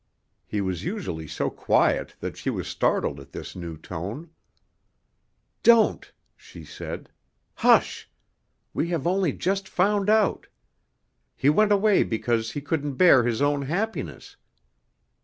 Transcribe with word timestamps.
He 0.47 0.61
was 0.61 0.83
usually 0.83 1.27
so 1.27 1.51
quiet 1.51 2.15
that 2.21 2.35
she 2.35 2.49
was 2.49 2.67
startled 2.67 3.19
at 3.19 3.33
this 3.33 3.55
new 3.55 3.77
tone. 3.77 4.31
"Don't," 5.61 6.11
she 6.35 6.65
said. 6.65 7.11
"Hush! 7.57 8.09
We 8.73 8.87
have 8.87 9.05
only 9.05 9.31
just 9.31 9.67
found 9.69 10.09
out. 10.09 10.47
He 11.35 11.51
went 11.51 11.71
away 11.71 12.01
because 12.01 12.53
he 12.53 12.61
couldn't 12.61 12.95
bear 12.95 13.23
his 13.25 13.43
own 13.43 13.61
happiness. 13.61 14.37